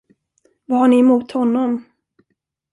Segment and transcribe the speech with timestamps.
[0.65, 1.85] Vad har ni emot honom?